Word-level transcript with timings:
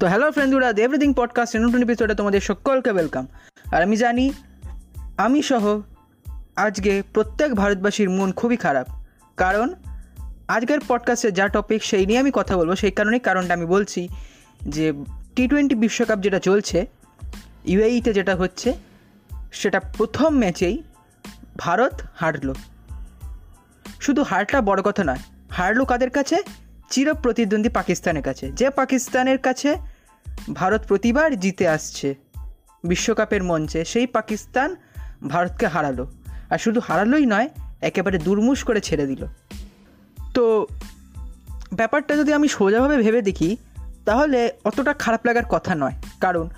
তো 0.00 0.06
hello 0.06 0.32
ফ্রেন্ডুরা 0.32 0.70
everything 0.70 1.14
podcast 1.14 1.56
নতুন 1.56 1.82
এপিসোডে 1.82 2.14
তোমাদের 2.14 2.40
সকলকে 2.40 2.90
ওয়েলকাম 2.90 3.26
আর 3.72 3.82
আমি 3.82 3.96
জানি, 3.96 4.32
আমি 5.16 5.42
সহ 5.42 5.80
আজকে 6.56 7.02
প্রত্যেক 7.12 7.54
ভারতবাসীর 7.54 8.10
মন 8.10 8.32
খুবই 8.32 8.56
খারাপ। 8.56 8.86
কারণ 9.36 9.74
আজকের 10.48 10.78
পডকাস্টে 10.88 11.32
যা 11.32 11.48
টপিক 11.48 11.84
সেই 11.84 12.06
নিয়ে 12.06 12.18
আমি 12.18 12.30
কথা 12.34 12.56
বলব। 12.56 12.76
সেই 12.76 12.90
কারণেই 12.90 13.20
কারণটা 13.20 13.54
আমি 13.54 13.66
বলছি 13.66 14.08
যে 14.62 14.92
টি 15.36 15.48
টোয়েন্টি 15.48 15.74
বিশ্বকাপ 15.74 16.20
যেটা 16.20 16.38
চলছে 16.38 16.86
ইউএইতে 17.64 18.12
যেটা 18.12 18.36
হচ্ছে, 18.36 18.72
সেটা 19.52 19.80
প্রথম 19.80 20.38
ম্যাচেই 20.38 20.82
ভারত 21.58 22.00
হারলো। 22.14 22.54
শুধু 24.00 24.22
হারটা 24.22 24.60
বড় 24.60 24.82
কথা 24.82 25.04
নয়, 25.04 25.20
হারলো 25.50 25.84
কাদের 25.84 26.10
কাছে? 26.10 26.36
চির 26.90 27.14
প্রতিদ্বন্দ্বী 27.14 27.70
পাকিস্তানের 27.70 28.22
কাছে। 28.22 28.52
যে 28.52 28.70
পাকিস্তানের 28.70 29.38
কাছে 29.38 29.89
ভারত 30.52 30.86
প্রতিবার 30.86 31.40
জিতে 31.40 31.68
আসছে। 31.68 32.14
বিশ্বকাপের 32.84 33.44
মঞ্চে 33.44 33.84
সেই 33.84 34.06
পাকিস্তান 34.06 34.76
ভারতকে 35.28 35.66
হারালো। 35.66 36.12
আর 36.50 36.58
শুধু 36.58 36.80
হারালোই 36.80 37.26
নয়, 37.26 37.48
একেবারে 37.80 38.18
দুর্মুষ 38.18 38.64
করে 38.64 38.80
ছেড়ে 38.80 39.06
দিল। 39.06 39.26
তো 40.34 40.66
ব্যাপারটা 41.74 42.16
যদি 42.16 42.32
আমি 42.32 42.48
সোজাভাবে 42.48 42.96
ভেবে 42.96 43.22
দেখি, 43.22 43.56
তাহলে 44.04 44.52
অতটা 44.64 44.92
খারাপ 44.92 45.26
লাগার 45.26 45.44
কথা 45.44 45.74
নয়। 45.74 45.92
কারণ 46.20 46.48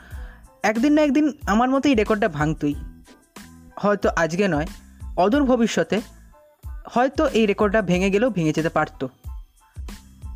একদিন 0.63 0.93
না 0.93 1.03
একদিন 1.03 1.33
আমার 1.47 1.71
মতো 1.71 1.89
এই 1.89 1.95
রেকর্ডটা 1.95 2.29
ভাঙতই। 2.29 2.75
হয়তো 3.77 4.09
আজকে 4.17 4.49
নয়, 4.49 4.67
অদূর 5.17 5.45
ভবিষ্যতে 5.45 6.01
হয়তো 6.91 7.27
এই 7.27 7.47
রেকর্ডটা 7.47 7.83
ভেঙে 7.83 8.11
গেলেও 8.11 8.31
ভেঙে 8.31 8.53
যেতে 8.53 8.69
পারতো। 8.69 9.09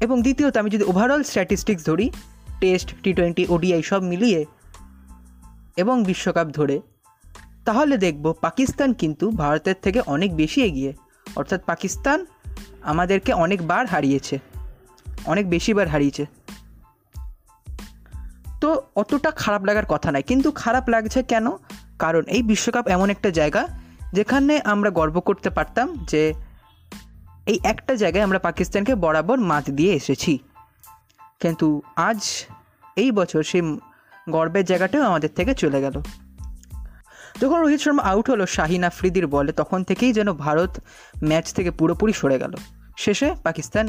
এবং 0.01 0.23
দ্বিতীয়ত, 0.23 0.57
আমি 0.57 0.71
যদি 0.71 0.85
ওভারঅল 0.85 1.23
স্ট্যাটিস্টিক্স 1.23 1.87
ধরি 1.87 2.10
টেস্ট 2.60 2.88
টি 3.02 3.10
টোয়েন্টি 3.12 3.46
ওডিআই 3.49 3.82
সব 3.82 4.02
মিলিয়ে 4.02 4.40
এবং 5.76 6.04
বিশ্বকাপ 6.04 6.46
ধরে, 6.49 6.80
তাহলে 7.65 7.95
দেখব 7.98 8.24
পাকিস্তান 8.40 8.93
কিন্তু 8.93 9.30
ভারতের 9.30 9.74
থেকে 9.82 10.01
অনেক 10.07 10.37
বেশি 10.37 10.60
এগিয়ে। 10.63 10.93
অর্থাৎ 11.37 11.60
পাকিস্তান 11.66 12.18
আমাদেরকে 12.82 13.32
অনেকবার 13.32 13.87
হারিয়েছে, 13.87 14.38
অনেক 15.26 15.45
বেশিবার 15.51 15.88
হারিয়েছে। 15.88 16.26
তো 18.60 18.68
অতটা 18.96 19.30
খারাপ 19.30 19.65
লাগার 19.65 19.87
কথা 19.88 20.09
নয়, 20.13 20.23
কিন্তু 20.23 20.48
খারাপ 20.51 20.85
লাগছে 20.88 21.23
কেন? 21.23 21.46
কারণ 21.98 22.23
এই 22.26 22.43
বিশ্বকাপ 22.43 22.88
এমন 22.88 23.10
একটা 23.10 23.30
জায়গা 23.30 23.63
যেখানে 24.13 24.54
আমরা 24.65 24.91
গর্ব 24.91 25.20
করতে 25.20 25.51
পারতাম 25.51 25.87
যে 26.04 26.23
এই 27.46 27.59
একটা 27.63 27.93
জায়গায় 27.95 28.24
আমরা 28.24 28.38
পাকিস্তানকে 28.38 28.95
বরাবর 28.95 29.38
মাত 29.41 29.70
দিয়ে 29.70 29.93
এসেছি। 29.93 30.38
কিন্তু 31.40 31.82
আজ 31.96 32.46
এই 32.96 33.10
বছর 33.10 33.42
সেই 33.42 33.79
গর্বের 34.30 34.65
জায়গাটাও 34.65 35.02
আমাদের 35.02 35.29
থেকে 35.37 35.54
চলে 35.54 35.80
গেল। 35.80 36.02
যখন 37.40 37.60
রোহিত 37.60 37.80
শর্মা 37.80 38.02
আউট 38.02 38.30
হলো 38.30 38.46
শাহিন 38.46 38.84
আফ্রিদির 38.84 39.26
বলে, 39.26 39.52
তখন 39.52 39.84
থেকেই 39.84 40.12
যেন 40.12 40.32
ভারত 40.32 40.70
ম্যাচ 41.24 41.54
থেকে 41.54 41.70
পুরোপুরি 41.70 42.12
সরে 42.12 42.38
গেল। 42.38 42.54
শেষে 42.96 43.34
পাকিস্তান 43.42 43.88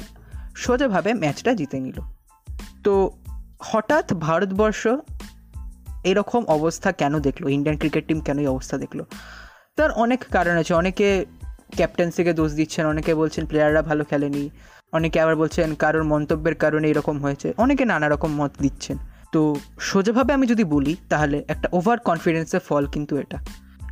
সোজাভাবে 0.55 1.13
ম্যাচটা 1.13 1.53
জিতে 1.53 1.79
নিল। 1.79 2.01
তো 2.83 3.11
হঠাৎ 3.59 4.13
ভারতবর্ষ 4.13 4.87
এরকম 6.03 6.45
অবস্থা 6.45 6.91
কেন 6.91 7.19
দেখল? 7.19 7.49
ইন্ডিয়ান 7.49 7.77
ক্রিকেট 7.77 8.07
টিম 8.07 8.19
কেন 8.19 8.39
এই 8.39 8.47
অবস্থা 8.47 8.77
দেখল? 8.77 9.03
তার 9.75 9.91
অনেক 9.91 10.25
কারণ 10.31 10.57
আছে। 10.57 10.73
অনেকে 10.73 11.25
ক্যাপ্টেন্সিকে 11.75 12.33
দোষ 12.33 12.53
দিচ্ছেন, 12.53 12.87
অনেকে 12.87 13.15
বলছেন 13.15 13.45
প্লেয়াররা 13.45 13.81
ভালো 13.81 14.03
খেলেনি। 14.03 14.49
অনেকে 14.93 15.19
আবার 15.19 15.35
বলছেন, 15.35 15.75
কারোর 15.75 16.03
মন্তব্যের 16.03 16.55
কারণে 16.55 16.89
এরকম 16.89 17.19
হয়েছে। 17.19 17.53
অনেকে 17.57 17.85
নানা 17.85 18.09
রকম 18.09 18.31
মত 18.31 18.51
দিচ্ছেন। 18.61 18.97
তো 19.31 19.55
সোজাভাবে 19.79 20.33
আমি 20.33 20.47
যদি 20.47 20.63
বলি, 20.63 20.95
তাহলে 21.09 21.43
একটা 21.47 21.67
ওভার 21.71 21.99
কনফিডেন্সের 21.99 22.59
ফল 22.59 22.85
কিন্তু 22.85 23.17
এটা। 23.17 23.37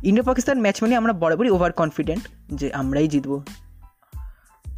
ইন্ডিয়া 0.02 0.24
পাকিস্তান 0.24 0.60
ম্যাচ 0.60 0.82
মানে 0.82 0.96
আমরা 0.96 1.12
বরাবরই 1.12 1.50
ওভার 1.50 1.72
কনফিডেন্ট 1.72 2.28
যে 2.54 2.72
আমরাই 2.72 3.08
জিতবো। 3.08 3.42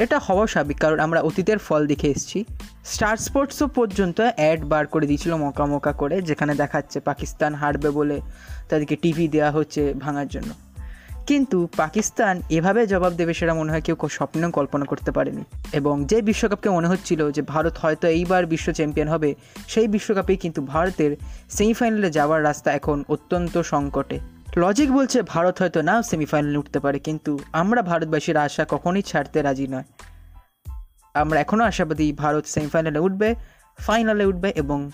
এটা 0.00 0.18
হওয়া 0.18 0.46
স্বাভাবিক, 0.46 0.78
কারণ 0.78 1.00
আমরা 1.00 1.20
অতীতের 1.20 1.58
ফল 1.58 1.86
দেখে 1.86 2.08
এসেছি। 2.08 2.44
স্টার 2.84 3.16
স্পোর্টসও 3.16 3.66
পর্যন্ত 3.66 4.20
অ্যাড 4.36 4.64
বার 4.64 4.86
করে 4.86 5.06
দিয়েছিল 5.06 5.34
মোকা 5.34 5.66
মোকা 5.66 5.92
করে, 5.92 6.22
যেখানে 6.22 6.54
দেখাচ্ছে 6.54 7.00
পাকিস্তান 7.00 7.54
হারবে 7.54 7.90
বলে 7.90 8.20
তাদেরকে 8.68 8.96
টিভি 8.96 9.28
দেওয়া 9.28 9.50
হচ্ছে 9.50 9.94
ভাঙার 9.94 10.28
জন্য। 10.28 10.50
কিন্তু 11.28 11.68
পাকিস্তান 11.76 12.42
এভাবে 12.50 12.86
জবাব 12.86 13.12
দেবে 13.12 13.34
সেটা 13.34 13.54
মনে 13.54 13.72
হয় 13.72 13.80
কেউ 13.80 13.96
স্বপ্নেও 14.08 14.50
কল্পনা 14.50 14.84
করতে 14.84 15.10
পারেনি। 15.12 15.44
এবং 15.72 16.04
যে 16.04 16.22
বিশ্বকাপকে 16.22 16.70
মনে 16.70 16.88
হচ্ছিল 16.88 17.30
যে 17.30 17.42
ভারত 17.42 17.74
হয়তো 17.78 18.08
এইবার 18.08 18.46
বিশ্ব 18.46 18.72
চ্যাম্পিয়ন 18.72 19.08
হবে, 19.08 19.34
সেই 19.68 19.88
বিশ্বকাপেই 19.88 20.36
কিন্তু 20.36 20.62
ভারতের 20.62 21.16
সেমিফাইনালে 21.50 22.10
যাওয়ার 22.10 22.44
রাস্তা 22.44 22.72
এখন 22.72 23.04
অত্যন্ত 23.08 23.58
সংকটে। 23.58 24.20
লজিক 24.56 24.92
বলছে 24.92 25.22
ভারত 25.22 25.58
হয়তো 25.58 25.82
নাও 25.82 26.02
সেমিফাইনালে 26.02 26.58
উঠতে 26.58 26.80
পারে, 26.80 26.98
কিন্তু 26.98 27.38
আমরা 27.52 27.82
ভারতবাসীর 27.82 28.36
আশা 28.36 28.66
কখনোই 28.68 29.02
ছাড়তে 29.02 29.42
রাজি 29.42 29.66
নয়। 29.66 29.84
আমরা 31.14 31.40
এখনও 31.40 31.64
আশাবাদী 31.64 32.12
ভারত 32.12 32.46
সেমিফাইনালে 32.46 32.98
উঠবে, 32.98 33.34
ফাইনালে 33.78 34.24
উঠবে 34.24 34.52
এবং 34.56 34.90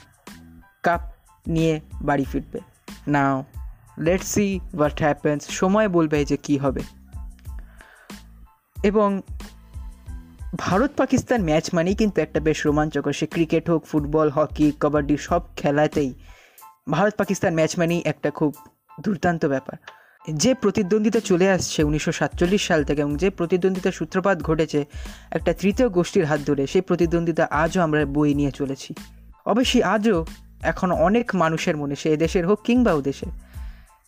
কাপ 0.82 1.00
নিয়ে 1.46 1.80
বাড়ি 2.02 2.24
ফিরবে। 2.24 2.60
Now. 3.08 3.44
Let 3.98 4.22
see 4.22 4.60
what 4.74 4.98
happens 4.98 5.50
সময় 5.50 5.88
বলবে 5.88 6.24
যে 6.24 6.36
কি 6.36 6.56
হবে। 6.56 6.80
এবং 8.84 9.22
ভারত 10.58 10.90
পাকিস্তান 10.96 11.42
ম্যাচ 11.42 11.74
মানেই 11.74 11.94
কিন্তু 11.94 12.20
একটা 12.20 12.40
বেশ 12.40 12.66
রোমাঞ্চকর। 12.66 13.12
সে 13.12 13.26
ক্রিকেট 13.26 13.70
হোক, 13.70 13.86
ফুটবল, 13.86 14.30
হকি, 14.30 14.72
কবাডি 14.80 15.16
সব 15.16 15.42
খেলাতেই 15.56 16.14
ভারত 16.90 17.14
পাকিস্তান 17.16 17.54
ম্যাচ 17.54 17.78
মানেই 17.78 18.02
একটা 18.04 18.30
খুব 18.30 18.54
দুর্দান্ত 19.00 19.46
ব্যাপার। 19.46 19.76
যে 20.30 20.54
প্রতিদ্বন্দ্বিতা 20.54 21.20
চলে 21.20 21.50
আসছে 21.50 21.82
উনিশশো 21.82 22.12
সাতচল্লিশ 22.12 22.66
সাল 22.66 22.84
থেকে 22.84 23.00
এবং 23.00 23.16
যে 23.16 23.30
প্রতিদ্বন্দ্বিতার 23.30 23.92
সূত্রপাত 23.92 24.42
ঘটেছে 24.42 24.84
একটা 25.30 25.52
তৃতীয় 25.52 25.88
গোষ্ঠীর 25.88 26.24
হাত 26.24 26.40
ধরে, 26.46 26.66
সেই 26.66 26.80
প্রতিদ্বন্দ্বিতা 26.80 27.48
আজও 27.50 27.80
আমরা 27.80 28.04
বই 28.04 28.34
নিয়ে 28.34 28.50
চলেছি। 28.50 28.94
অবশ্যই 29.46 29.82
আজও 29.82 30.26
এখন 30.62 30.92
অনেক 30.92 31.34
মানুষের 31.34 31.76
মনে, 31.76 31.96
সে 31.96 32.12
এদেশের 32.12 32.46
হোক 32.46 32.60
কিংবা 32.64 32.94
দেশের 32.94 33.43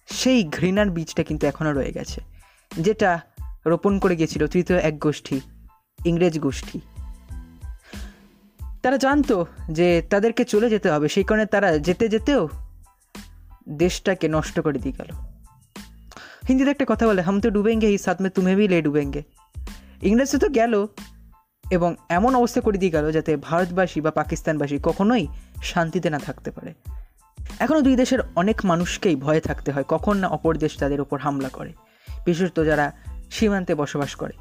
সেই 0.08 0.44
ঘৃণার 0.44 0.90
বীজটা 0.90 1.22
কিন্তু 1.22 1.46
এখনও 1.46 1.72
রয়ে 1.72 1.92
গেছে, 1.92 2.20
যেটা 2.70 3.20
রোপণ 3.66 3.98
করে 3.98 4.16
গিয়েছিল 4.16 4.46
তৃতীয় 4.46 4.78
এক 4.78 4.98
গোষ্ঠী, 4.98 5.40
ইংরেজ 6.04 6.38
গোষ্ঠী। 6.38 6.80
তারা 8.82 8.96
জানতো 8.96 9.46
যে 9.70 10.02
তাদেরকে 10.10 10.44
চলে 10.44 10.70
যেতে 10.70 10.90
হবে, 10.90 11.08
সেই 11.08 11.24
কারণে 11.24 11.46
তারা 11.46 11.78
যেতে 11.78 12.08
যেতেও 12.08 12.48
দেশটাকে 13.68 14.28
নষ্ট 14.28 14.60
করে 14.60 14.78
দিয়ে 14.78 14.96
গেল। 14.98 15.10
হিন্দিতে 16.48 16.70
একটা 16.70 16.84
কথা 16.88 17.06
বলে, 17.06 17.22
হাম 17.22 17.40
তো 17.40 17.50
ডুবেঙ্গে 17.50 17.86
এই 17.86 17.98
সাথ 17.98 18.22
তুমি 18.34 18.54
ভি 18.54 18.68
লে 18.68 18.82
ডুবেঙ্গে। 18.82 19.22
ইংরেজি 20.02 20.38
তো 20.38 20.48
গেল 20.48 20.86
এবং 21.70 21.96
এমন 22.08 22.34
অবস্থা 22.34 22.60
করে 22.60 22.78
দিয়ে 22.78 22.90
গেল 22.90 23.12
যাতে 23.12 23.36
ভারতবাসী 23.36 24.00
বা 24.00 24.10
পাকিস্তানবাসী 24.10 24.78
কখনোই 24.82 25.26
শান্তিতে 25.62 26.10
না 26.10 26.18
থাকতে 26.18 26.50
পারে। 26.50 26.74
এখনও 27.60 27.82
দুই 27.82 27.96
দেশের 27.96 28.18
অনেক 28.36 28.64
মানুষকেই 28.64 29.16
ভয়ে 29.16 29.40
থাকতে 29.40 29.72
হয় 29.72 29.84
কখন 29.88 30.16
না 30.16 30.28
অপর 30.28 30.56
দেশ 30.56 30.78
তাদের 30.78 31.00
ওপর 31.00 31.18
হামলা 31.18 31.48
করে, 31.48 31.72
বিশেষত 32.24 32.64
যারা 32.64 32.92
সীমান্তে 33.30 33.74
বসবাস 33.74 34.14
করে। 34.14 34.32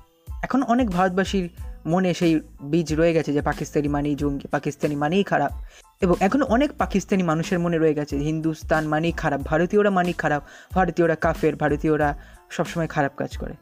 এখন 0.43 0.63
অনেক 0.63 0.89
ভারতবাসীর 0.89 1.49
মনে 1.85 2.13
সেই 2.13 2.41
বীজ 2.61 2.93
রয়ে 2.93 3.13
গেছে 3.13 3.33
যে 3.33 3.41
পাকিস্তানি 3.41 3.87
মানেই 3.87 4.15
জঙ্গি, 4.15 4.47
পাকিস্তানি 4.47 4.95
মানেই 4.95 5.23
খারাপ। 5.23 5.51
এবং 6.01 6.15
এখনও 6.19 6.45
অনেক 6.45 6.71
পাকিস্তানি 6.77 7.23
মানুষের 7.23 7.59
মনে 7.59 7.77
রয়ে 7.77 7.93
গেছে, 7.93 8.17
হিন্দুস্তান 8.17 8.87
মানেই 8.87 9.11
খারাপ, 9.11 9.41
ভারতীয়রা 9.45 9.89
মানেই 9.89 10.13
খারাপ, 10.13 10.43
ভারতীয়রা 10.73 11.15
কাফের, 11.15 11.55
ভারতীয়রা 11.55 12.17
সবসময় 12.49 12.87
খারাপ 12.87 13.11
কাজ 13.17 13.37
করে। 13.37 13.53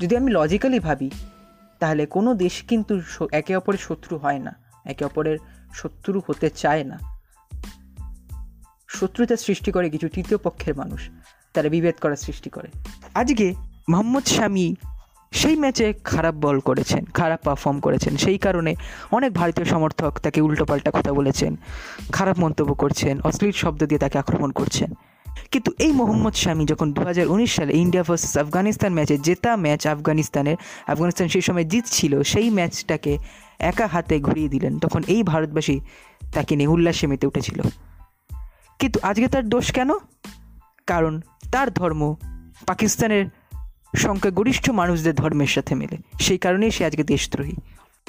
যদি 0.00 0.16
আমি 0.16 0.32
লজিক্যালি 0.32 0.78
ভাবি, 0.80 1.10
তাহলে 1.78 2.06
কোনো 2.06 2.34
দেশ 2.34 2.62
কিন্তু 2.68 3.00
একে 3.32 3.56
অপরের 3.56 3.78
শত্রু 3.78 4.18
হয় 4.18 4.38
না, 4.38 4.52
একে 4.84 5.04
অপরের 5.04 5.38
শত্রু 5.74 6.22
হতে 6.26 6.50
চায় 6.50 6.84
না। 6.84 7.19
শত্রুতা 8.90 9.36
সৃষ্টি 9.36 9.70
করে 9.70 9.86
কিছু 9.90 10.08
তৃতীয় 10.08 10.38
পক্ষের 10.38 10.74
মানুষ, 10.74 11.00
তারা 11.54 11.68
বিভেদ 11.68 11.96
করার 12.00 12.16
সৃষ্টি 12.16 12.50
করে। 12.50 12.68
আজকে 13.14 13.54
মোহাম্মদ 13.88 14.26
শামি 14.26 14.76
সেই 15.32 15.56
ম্যাচে 15.56 15.92
খারাপ 16.04 16.34
বল 16.34 16.60
করেছেন, 16.60 17.04
খারাপ 17.04 17.40
পারফর্ম 17.44 17.80
করেছেন। 17.80 18.16
সেই 18.16 18.38
কারণে 18.38 18.74
অনেক 19.12 19.30
ভারতীয় 19.32 19.66
সমর্থক 19.66 20.12
তাকে 20.18 20.40
উল্টোপাল্টা 20.40 20.90
কথা 20.90 21.12
বলেছেন, 21.12 21.56
খারাপ 22.12 22.38
মন্তব্য 22.38 22.74
করছেন, 22.74 23.20
অশ্লীল 23.20 23.52
শব্দ 23.52 23.80
দিয়ে 23.84 23.98
তাকে 23.98 24.18
আক্রমণ 24.18 24.50
করছেন। 24.50 24.94
কিন্তু 25.52 25.70
এই 25.78 25.92
মোহাম্মদ 25.92 26.34
শামি 26.34 26.64
যখন 26.64 26.92
দু 26.92 27.00
হাজার 27.04 27.26
উনিশ 27.26 27.50
সালে 27.56 27.72
ইন্ডিয়া 27.72 28.04
ভার্সেস 28.04 28.34
আফগানিস্তান 28.36 28.92
ম্যাচে 28.92 29.16
জেতা 29.18 29.56
ম্যাচ 29.56 29.86
আফগানিস্তানের, 29.86 30.56
আফগানিস্তান 30.86 31.28
সেই 31.28 31.42
সময় 31.42 31.64
জিতছিল, 31.64 32.22
সেই 32.22 32.50
ম্যাচটাকে 32.50 33.12
একা 33.70 33.86
হাতে 33.86 34.20
ঘুরিয়ে 34.20 34.48
দিলেন, 34.48 34.78
তখন 34.78 35.00
এই 35.08 35.22
ভারতবাসী 35.22 35.80
তাকে 36.32 36.52
নিয়ে 36.56 36.68
উল্লাসে 36.68 37.06
মেতে 37.06 37.26
উঠেছিল। 37.26 37.60
কিন্তু 38.80 39.00
আজকে 39.02 39.28
তার 39.28 39.48
দোষ 39.48 39.72
কেন? 39.72 39.90
কারণ 40.86 41.20
তার 41.52 41.70
ধর্ম 41.70 42.14
পাকিস্তানের 42.66 43.26
সংখ্যাগরিষ্ঠ 43.96 44.70
মানুষদের 44.70 45.14
ধর্মের 45.14 45.46
সাথে 45.46 45.74
মেলে। 45.74 45.96
সেই 46.20 46.38
কারণেই 46.38 46.70
সে 46.70 46.84
আজকে 46.84 47.04
দেশদ্রোহী। 47.04 47.52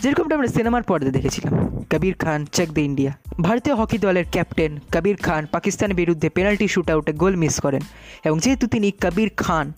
যেরকমটা 0.02 0.36
আমরা 0.36 0.48
সিনেমার 0.48 0.84
পর্দা 0.84 1.10
দেখেছিলাম। 1.10 1.84
কবির 1.92 2.14
খান, 2.14 2.46
চেক 2.46 2.72
দ্য 2.72 2.80
ইন্ডিয়া। 2.80 3.12
ভারতীয় 3.42 3.76
হকি 3.76 3.98
দলের 3.98 4.26
ক্যাপ্টেন 4.32 4.80
কবির 4.94 5.16
খান 5.16 5.46
পাকিস্তানের 5.46 5.96
বিরুদ্ধে 5.96 6.30
পেনাল্টি 6.30 6.68
শ্যুট 6.68 6.90
আউটে 6.90 7.14
গোল 7.14 7.36
মিস 7.36 7.60
করেন 7.60 7.82
এবং 8.26 8.40
যেহেতু 8.40 8.68
তিনি 8.68 8.92
কবির 8.92 9.32
খান 9.38 9.74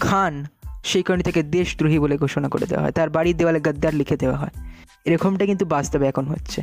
খান 0.00 0.44
সেই 0.84 1.02
কারণে 1.02 1.22
তাকে 1.22 1.42
দেশদ্রোহী 1.42 1.98
বলে 1.98 2.16
ঘোষণা 2.16 2.48
করে 2.48 2.66
দেওয়া 2.66 2.82
হয়। 2.82 2.92
তার 2.92 3.10
বাড়ির 3.10 3.36
দেওয়ালে 3.36 3.60
গদ্দার 3.60 3.94
লিখে 3.94 4.16
দেওয়া 4.16 4.36
হয়। 4.36 4.50
এরকমটা 5.04 5.46
কিন্তু 5.46 5.64
বাস্তবে 5.64 6.06
এখন 6.06 6.24
হচ্ছে। 6.24 6.62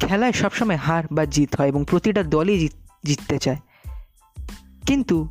খেলায় 0.00 0.32
সবসময় 0.32 0.76
হার 0.76 1.04
বা 1.12 1.24
জিত 1.24 1.56
হয় 1.56 1.68
এবং 1.68 1.84
প্রতিটা 1.88 2.22
দলই 2.22 2.58
জিত 2.58 2.72
জিততে 3.04 3.38
চায়। 3.38 3.56
কিন্তু 4.86 5.28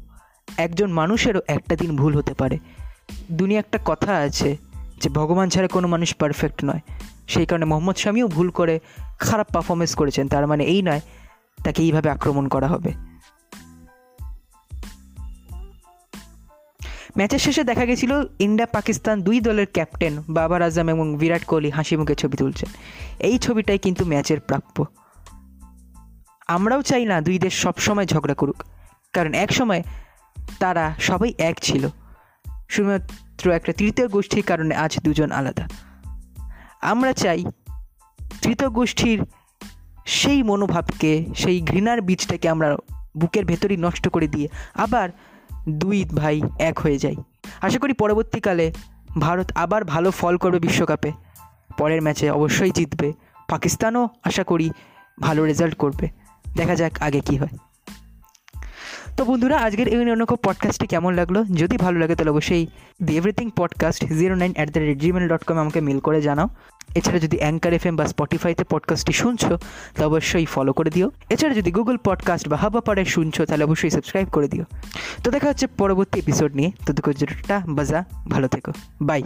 একজন 0.57 0.91
মানুষেরও 0.91 1.41
একটা 1.47 1.75
দিন 1.75 1.95
ভুল 1.95 2.17
হতে 2.17 2.33
পারে। 2.33 2.59
দুনিয়া 3.31 3.59
একটা 3.59 3.79
কথা 3.85 4.13
আছে 4.13 4.57
যে, 5.01 5.09
ভগবান 5.09 5.49
ছাড়া 5.49 5.67
কোনো 5.67 5.87
মানুষ 5.87 6.15
পারফেক্ট 6.15 6.65
নয়। 6.65 6.79
সেই 7.27 7.45
কারণে 7.45 7.65
মোহাম্মদ 7.65 7.95
শামিও 7.95 8.27
ভুল 8.27 8.49
করে 8.49 8.79
খারাপ 9.19 9.51
পারফরমেন্স 9.51 9.95
করেছেন। 9.95 10.27
তার 10.27 10.47
মানে 10.47 10.63
এই 10.63 10.81
নয়, 10.81 11.01
তাকে 11.63 11.83
এইভাবে 11.83 12.09
আক্রমণ 12.09 12.47
করা 12.47 12.67
হবে। 12.67 12.91
ম্যাচের 17.17 17.39
শেষে 17.39 17.63
দেখা 17.63 17.85
গেছিল 17.85 18.23
ইন্ডিয়া 18.39 18.67
পাকিস্তান 18.67 19.21
দুই 19.21 19.39
দলের 19.39 19.67
ক্যাপ্টেন 19.73 20.23
বাবার 20.29 20.61
আজম 20.61 20.89
এবং 20.89 21.17
বিরাট 21.17 21.43
কোহলি 21.43 21.69
হাসি 21.69 21.97
মুখে 21.97 22.15
ছবি 22.15 22.37
তুলছেন। 22.37 22.69
এই 23.19 23.37
ছবিটাই 23.37 23.77
কিন্তু 23.77 24.05
ম্যাচের 24.05 24.39
প্রাপ্য। 24.39 24.85
আমরাও 26.47 26.81
চাই 26.81 27.05
না 27.05 27.21
দুই 27.21 27.39
দেশ 27.39 27.53
সবসময় 27.53 28.05
ঝগড়া 28.05 28.33
করুক। 28.33 28.63
কারণ 29.13 29.33
এক 29.33 29.53
সময় 29.53 29.83
তারা 30.59 30.93
সবাই 30.99 31.33
এক 31.37 31.59
ছিল। 31.59 31.87
শুধুমাত্র 32.69 33.51
একটা 33.51 33.73
তৃতীয় 33.73 34.07
গোষ্ঠীর 34.07 34.43
কারণে 34.43 34.75
আজ 34.75 34.99
দুজন 34.99 35.31
আলাদা। 35.31 35.67
আমরা 36.81 37.13
চাই 37.13 37.43
তৃতীয় 38.41 38.69
গোষ্ঠীর 38.69 39.25
সেই 40.05 40.43
মনোভাবকে, 40.43 41.25
সেই 41.35 41.61
ঘৃণার 41.61 42.01
বীজটাকে 42.01 42.49
আমরা 42.49 42.75
বুকের 43.17 43.45
ভেতরই 43.45 43.77
নষ্ট 43.77 44.09
করে 44.09 44.27
দিয়ে 44.27 44.47
আবার 44.73 45.09
দুই 45.69 46.05
ভাই 46.05 46.41
এক 46.59 46.79
হয়ে 46.79 46.97
যাই। 46.97 47.15
আশা 47.61 47.79
করি 47.79 47.93
পরবর্তীকালে 47.93 48.73
ভারত 49.19 49.51
আবার 49.55 49.85
ভালো 49.85 50.11
ফল 50.11 50.37
করবে 50.37 50.59
বিশ্বকাপে। 50.59 51.11
পরের 51.77 52.01
ম্যাচে 52.01 52.31
অবশ্যই 52.31 52.71
জিতবে। 52.71 53.13
পাকিস্তানও 53.49 54.09
আশা 54.23 54.43
করি 54.43 54.71
ভালো 55.19 55.45
রেজাল্ট 55.45 55.75
করবে। 55.75 56.22
দেখা 56.55 56.75
যাক 56.75 57.01
আগে 57.01 57.19
কি 57.19 57.37
হয়। 57.37 57.57
তো 59.17 59.25
বন্ধুরা, 59.25 59.57
আজকের 59.57 59.87
এই 59.87 60.11
অন্য 60.11 60.25
পডকাস্টটি 60.25 60.87
কেমন 60.87 61.13
লাগল? 61.13 61.43
যদি 61.43 61.77
ভালো 61.77 61.99
লাগে, 61.99 62.15
তাহলে 62.15 62.31
অবশ্যই 62.31 62.67
the 63.03 63.17
everything 63.17 63.49
podcast 63.57 64.05
zero 64.05 64.35
nine 64.35 64.53
at 64.55 64.69
the 64.69 64.79
rate 64.79 64.97
Gmail 64.97 65.27
dot 65.27 65.43
com 65.43 65.57
আমাকে 65.57 65.81
মেল 65.81 65.99
করে 65.99 66.21
জানাও। 66.21 66.49
এছাড়া 66.95 67.19
যদি 67.19 67.37
অ্যাঙ্কার 67.37 67.73
এফ 67.73 67.85
এম 67.85 67.95
বা 67.95 68.05
স্পটিফাইতে 68.05 68.63
পডকাস্টটি 68.63 69.13
শুনছো 69.13 69.57
তো 69.95 70.05
অবশ্যই 70.05 70.45
ফলো 70.45 70.73
করে 70.73 70.89
দিও। 70.89 71.11
এছাড়া 71.29 71.55
যদি 71.55 71.71
গুগল 71.71 71.97
পডকাস্ট 71.97 72.49
বা 72.49 72.57
হাবা 72.57 72.81
পাড়ায় 72.81 73.05
শুনছো, 73.05 73.45
তাহলে 73.45 73.63
অবশ্যই 73.63 73.89
সাবস্ক্রাইব 73.89 74.27
করে 74.27 74.47
দিও। 74.47 74.63
তো 75.23 75.31
দেখা 75.31 75.49
হচ্ছে 75.49 75.67
পরবর্তী 75.67 76.19
এপিসোড 76.19 76.55
নিয়ে। 76.55 76.71
তো 76.85 76.93
দেখো 76.93 77.11
বাজা, 77.67 78.05
ভালো 78.29 78.47
থেকো। 78.47 78.71
বাই 79.01 79.23